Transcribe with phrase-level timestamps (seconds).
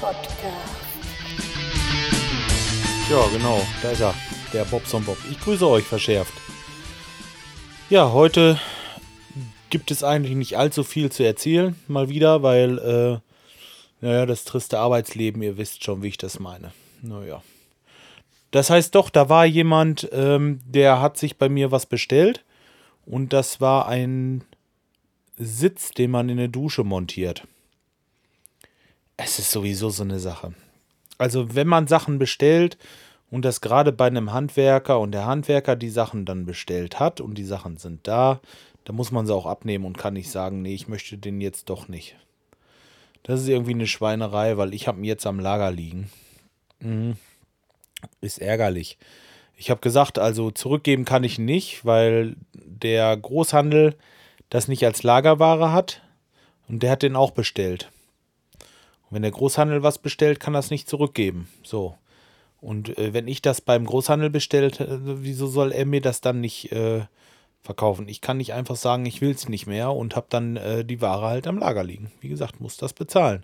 [0.00, 0.82] Podcast.
[3.08, 4.14] Ja, genau, da ist er,
[4.52, 5.16] der Bobson Bob.
[5.30, 6.32] Ich grüße euch verschärft.
[7.88, 8.58] Ja, heute
[9.70, 14.80] gibt es eigentlich nicht allzu viel zu erzählen, mal wieder, weil, äh, naja, das triste
[14.80, 16.72] Arbeitsleben, ihr wisst schon, wie ich das meine.
[17.00, 17.42] Naja.
[18.50, 22.44] Das heißt doch, da war jemand, ähm, der hat sich bei mir was bestellt
[23.06, 24.42] und das war ein
[25.38, 27.46] Sitz, den man in eine Dusche montiert.
[29.16, 30.54] Es ist sowieso so eine Sache.
[31.18, 32.78] Also wenn man Sachen bestellt
[33.30, 37.36] und das gerade bei einem Handwerker und der Handwerker die Sachen dann bestellt hat und
[37.36, 38.40] die Sachen sind da,
[38.84, 41.70] dann muss man sie auch abnehmen und kann nicht sagen, nee, ich möchte den jetzt
[41.70, 42.16] doch nicht.
[43.22, 46.10] Das ist irgendwie eine Schweinerei, weil ich habe ihn jetzt am Lager liegen.
[46.80, 47.16] Mhm.
[48.20, 48.98] Ist ärgerlich.
[49.56, 53.94] Ich habe gesagt, also zurückgeben kann ich nicht, weil der Großhandel
[54.50, 56.02] das nicht als Lagerware hat
[56.68, 57.90] und der hat den auch bestellt.
[59.12, 61.48] Wenn der Großhandel was bestellt, kann das nicht zurückgeben.
[61.62, 61.94] So.
[62.60, 66.40] Und äh, wenn ich das beim Großhandel bestellt, äh, wieso soll er mir das dann
[66.40, 67.02] nicht äh,
[67.62, 68.08] verkaufen?
[68.08, 71.00] Ich kann nicht einfach sagen, ich will es nicht mehr und habe dann äh, die
[71.00, 72.10] Ware halt am Lager liegen.
[72.20, 73.42] Wie gesagt, muss das bezahlen.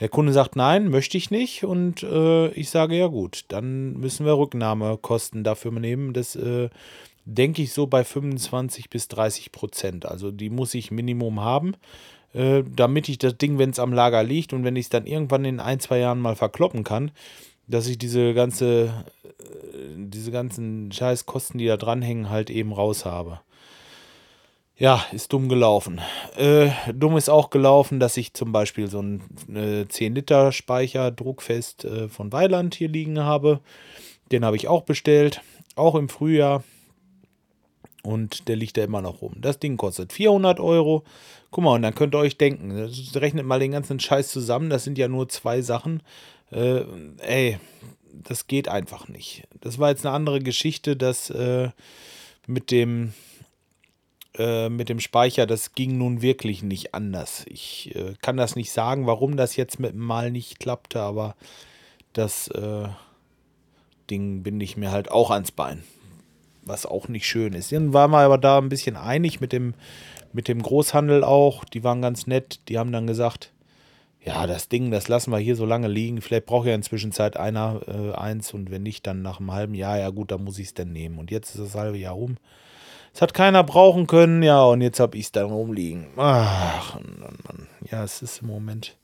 [0.00, 1.64] Der Kunde sagt, nein, möchte ich nicht.
[1.64, 6.12] Und äh, ich sage, ja gut, dann müssen wir Rücknahmekosten dafür nehmen.
[6.12, 6.68] Das äh,
[7.24, 10.06] denke ich so bei 25 bis 30 Prozent.
[10.06, 11.74] Also die muss ich Minimum haben,
[12.32, 15.06] äh, damit ich das Ding, wenn es am Lager liegt und wenn ich es dann
[15.06, 17.10] irgendwann in ein, zwei Jahren mal verkloppen kann,
[17.66, 23.40] dass ich diese ganze, äh, diese ganzen Scheißkosten, die da dranhängen, halt eben raus habe.
[24.80, 26.00] Ja, ist dumm gelaufen.
[26.38, 32.08] Äh, dumm ist auch gelaufen, dass ich zum Beispiel so einen äh, 10-Liter-Speicher druckfest äh,
[32.08, 33.60] von Weiland hier liegen habe.
[34.32, 35.42] Den habe ich auch bestellt,
[35.76, 36.64] auch im Frühjahr.
[38.02, 39.34] Und der liegt da immer noch rum.
[39.38, 41.04] Das Ding kostet 400 Euro.
[41.50, 42.72] Guck mal, und dann könnt ihr euch denken,
[43.14, 44.70] rechnet mal den ganzen Scheiß zusammen.
[44.70, 46.02] Das sind ja nur zwei Sachen.
[46.50, 46.84] Äh,
[47.18, 47.58] ey,
[48.12, 49.44] das geht einfach nicht.
[49.60, 51.70] Das war jetzt eine andere Geschichte, dass äh,
[52.46, 53.12] mit dem
[54.38, 57.44] äh, mit dem Speicher, das ging nun wirklich nicht anders.
[57.48, 61.34] Ich äh, kann das nicht sagen, warum das jetzt mit dem Mal nicht klappte, aber
[62.12, 62.88] das äh,
[64.08, 65.82] Ding binde ich mir halt auch ans Bein.
[66.70, 67.72] Was auch nicht schön ist.
[67.72, 69.74] Dann waren wir aber da ein bisschen einig mit dem,
[70.32, 71.64] mit dem Großhandel auch.
[71.64, 72.60] Die waren ganz nett.
[72.68, 73.52] Die haben dann gesagt,
[74.24, 76.20] ja, das Ding, das lassen wir hier so lange liegen.
[76.20, 79.74] Vielleicht braucht ja inzwischen Zeit einer äh, eins und wenn nicht, dann nach einem halben
[79.74, 81.18] Jahr, ja gut, dann muss ich es dann nehmen.
[81.18, 82.36] Und jetzt ist das halbe Jahr rum.
[83.12, 86.06] Es hat keiner brauchen können, ja, und jetzt habe ich es dann rumliegen.
[86.16, 87.66] Ach, Mann, Mann.
[87.90, 88.96] ja, es ist im Moment,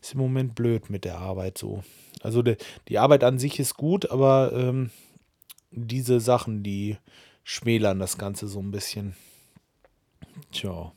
[0.00, 1.82] ist im Moment blöd mit der Arbeit so.
[2.22, 2.56] Also de,
[2.88, 4.90] die Arbeit an sich ist gut, aber ähm,
[5.70, 6.96] diese Sachen, die
[7.44, 9.14] schmälern das Ganze so ein bisschen.
[10.52, 10.92] Tja.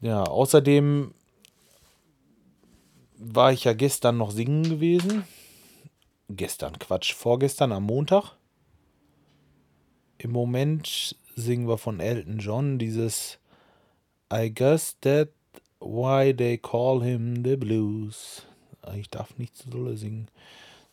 [0.00, 1.12] Ja, außerdem
[3.16, 5.24] war ich ja gestern noch singen gewesen.
[6.28, 8.36] Gestern, Quatsch, vorgestern am Montag.
[10.16, 13.38] Im Moment singen wir von Elton John dieses
[14.32, 15.30] I guess that
[15.80, 18.46] why they call him the blues.
[18.96, 20.28] Ich darf nicht zu dolle singen,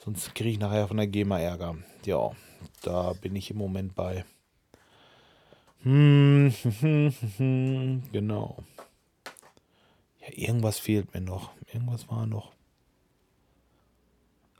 [0.07, 1.75] sonst kriege ich nachher von der GEMA Ärger.
[2.05, 2.31] Ja,
[2.81, 4.23] da bin ich im Moment bei.
[5.83, 6.53] Hm,
[8.13, 8.57] genau.
[10.21, 11.51] Ja, irgendwas fehlt mir noch.
[11.73, 12.53] Irgendwas war noch.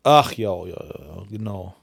[0.03, 1.75] Ach ja, ja, ja, genau.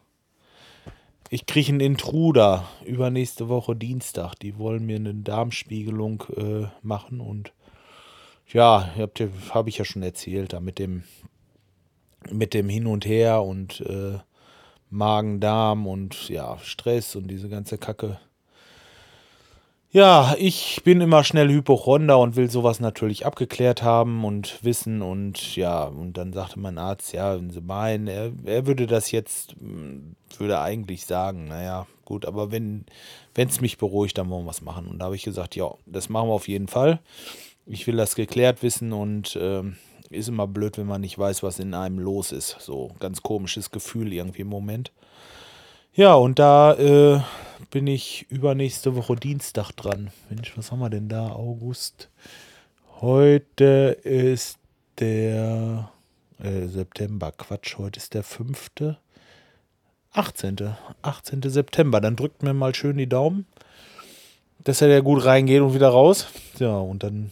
[1.31, 4.34] Ich kriege einen Intruder übernächste Woche Dienstag.
[4.34, 7.54] Die wollen mir eine Darmspiegelung äh, machen und
[8.52, 8.94] ja,
[9.54, 11.04] habe ich ja schon erzählt, da mit dem,
[12.30, 14.18] mit dem Hin und Her und äh,
[14.90, 18.18] Magen-Darm und ja, Stress und diese ganze Kacke.
[19.94, 25.02] Ja, ich bin immer schnell Hypochonder und will sowas natürlich abgeklärt haben und wissen.
[25.02, 29.12] Und ja, und dann sagte mein Arzt, ja, wenn Sie meinen, er, er würde das
[29.12, 32.86] jetzt, hm, würde eigentlich sagen, naja, gut, aber wenn
[33.37, 34.88] es mich beruhigt, dann wollen wir was machen.
[34.88, 36.99] Und da habe ich gesagt, ja, das machen wir auf jeden Fall.
[37.64, 39.62] Ich will das geklärt wissen und äh,
[40.10, 42.56] ist immer blöd, wenn man nicht weiß, was in einem los ist.
[42.60, 44.92] So ganz komisches Gefühl irgendwie im Moment.
[45.94, 47.20] Ja, und da äh,
[47.70, 50.10] bin ich übernächste Woche Dienstag dran.
[50.28, 51.30] Mensch, was haben wir denn da?
[51.30, 52.10] August.
[53.00, 54.58] Heute ist
[54.98, 55.90] der
[56.42, 57.32] äh, September.
[57.32, 58.70] Quatsch, heute ist der 5.
[60.12, 60.74] 18.
[61.02, 61.42] 18.
[61.42, 62.00] September.
[62.00, 63.46] Dann drückt mir mal schön die Daumen,
[64.62, 66.26] dass er da gut reingeht und wieder raus.
[66.58, 67.30] Ja, und dann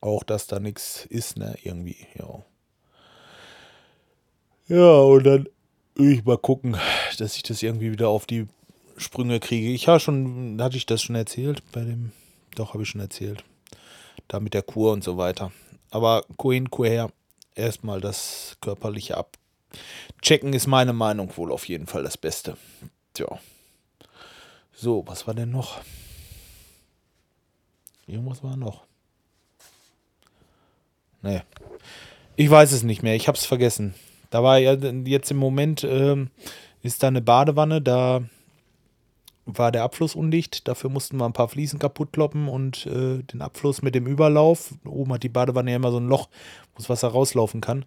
[0.00, 1.56] auch, dass da nichts ist, ne?
[1.62, 2.42] Irgendwie, ja.
[4.68, 5.48] Ja, und dann
[5.96, 6.76] ich mal gucken,
[7.18, 8.46] dass ich das irgendwie wieder auf die
[8.96, 9.70] Sprünge kriege.
[9.70, 12.12] Ich habe schon, hatte ich das schon erzählt bei dem,
[12.54, 13.44] doch habe ich schon erzählt,
[14.28, 15.52] da mit der Kur und so weiter.
[15.90, 17.10] Aber Cohen, Coher,
[17.54, 22.56] erstmal das körperliche abchecken ist meine Meinung wohl auf jeden Fall das Beste.
[23.14, 23.38] Tja.
[24.72, 25.80] So, was war denn noch?
[28.06, 28.86] Irgendwas war noch.
[31.22, 31.42] Nee.
[32.36, 33.16] Ich weiß es nicht mehr.
[33.16, 33.94] Ich hab's vergessen.
[34.30, 36.30] Da war ja jetzt im Moment ähm,
[36.82, 38.22] ist da eine Badewanne, da
[39.44, 40.68] war der Abfluss undicht.
[40.68, 44.74] Dafür mussten wir ein paar Fliesen kaputt kloppen und äh, den Abfluss mit dem Überlauf.
[44.84, 46.28] Oben hat die Badewanne ja immer so ein Loch,
[46.72, 47.84] wo das Wasser rauslaufen kann.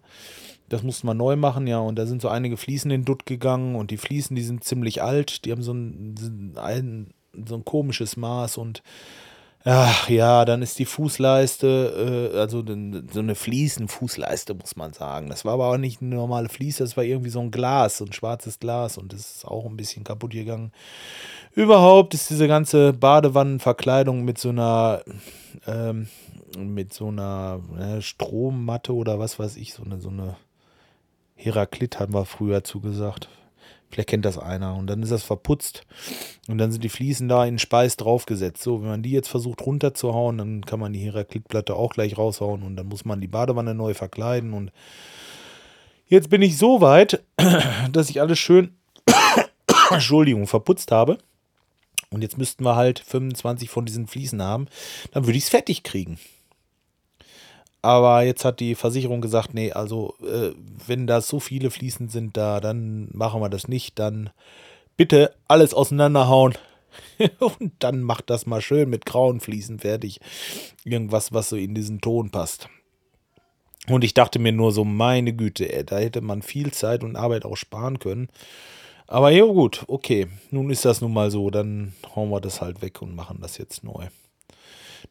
[0.68, 1.78] Das mussten wir neu machen, ja.
[1.78, 5.02] Und da sind so einige Fliesen in Dutt gegangen und die Fliesen, die sind ziemlich
[5.02, 5.44] alt.
[5.44, 7.14] Die haben so ein, ein
[7.46, 8.82] so ein komisches Maß und
[9.66, 15.30] Ach ja, dann ist die Fußleiste, äh, also so eine Fliesenfußleiste, muss man sagen.
[15.30, 18.04] Das war aber auch nicht eine normale Fliese, das war irgendwie so ein Glas, so
[18.04, 20.70] ein schwarzes Glas und das ist auch ein bisschen kaputt gegangen.
[21.54, 25.02] Überhaupt ist diese ganze Badewannenverkleidung mit so einer,
[25.66, 26.08] ähm,
[26.58, 30.36] mit so einer äh, Strommatte oder was weiß ich, so eine, so eine
[31.36, 33.28] Heraklit haben wir früher zugesagt.
[33.94, 34.74] Vielleicht kennt das einer.
[34.74, 35.86] Und dann ist das verputzt.
[36.48, 38.60] Und dann sind die Fliesen da in Speis draufgesetzt.
[38.60, 42.64] So, wenn man die jetzt versucht runterzuhauen, dann kann man die Heraklitplatte auch gleich raushauen.
[42.64, 44.52] Und dann muss man die Badewanne neu verkleiden.
[44.52, 44.72] Und
[46.08, 47.22] jetzt bin ich so weit,
[47.92, 48.74] dass ich alles schön,
[49.90, 51.18] Entschuldigung, verputzt habe.
[52.10, 54.66] Und jetzt müssten wir halt 25 von diesen Fliesen haben.
[55.12, 56.18] Dann würde ich es fertig kriegen.
[57.84, 60.52] Aber jetzt hat die Versicherung gesagt, nee, also äh,
[60.86, 63.98] wenn da so viele Fliesen sind da, dann machen wir das nicht.
[63.98, 64.30] Dann
[64.96, 66.54] bitte alles auseinanderhauen.
[67.40, 70.18] und dann macht das mal schön mit grauen Fliesen fertig.
[70.84, 72.70] Irgendwas, was so in diesen Ton passt.
[73.86, 77.16] Und ich dachte mir nur so, meine Güte, ey, da hätte man viel Zeit und
[77.16, 78.28] Arbeit auch sparen können.
[79.06, 82.80] Aber ja gut, okay, nun ist das nun mal so, dann hauen wir das halt
[82.80, 84.06] weg und machen das jetzt neu.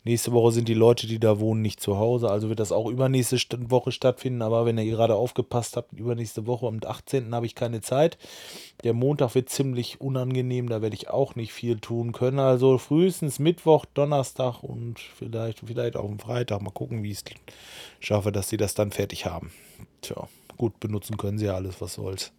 [0.06, 2.30] Nächste Woche sind die Leute, die da wohnen, nicht zu Hause.
[2.30, 3.38] Also wird das auch übernächste
[3.72, 4.42] Woche stattfinden.
[4.42, 7.34] Aber wenn ihr gerade aufgepasst habt, übernächste Woche am 18.
[7.34, 8.18] habe ich keine Zeit.
[8.84, 10.68] Der Montag wird ziemlich unangenehm.
[10.68, 12.40] Da werde ich auch nicht viel tun können.
[12.40, 16.62] Also frühestens Mittwoch, Donnerstag und vielleicht, vielleicht auch am Freitag.
[16.62, 17.24] Mal gucken, wie ich es
[18.02, 19.52] schaffe, dass sie das dann fertig haben.
[20.02, 20.28] Tja,
[20.58, 22.34] gut, benutzen können sie ja alles, was soll's.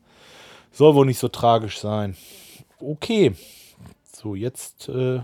[0.71, 2.15] Soll wohl nicht so tragisch sein.
[2.79, 3.33] Okay.
[4.13, 4.91] So, jetzt.
[4.91, 5.23] Äh,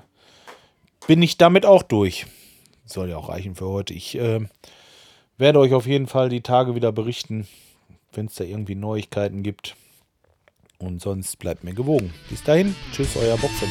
[1.06, 2.26] bin ich damit auch durch.
[2.84, 3.94] Soll ja auch reichen für heute.
[3.94, 4.40] Ich äh,
[5.38, 7.46] werde euch auf jeden Fall die Tage wieder berichten,
[8.12, 9.76] wenn es da irgendwie Neuigkeiten gibt.
[10.78, 12.12] Und sonst bleibt mir gewogen.
[12.30, 13.66] Bis dahin, tschüss, euer Boxer.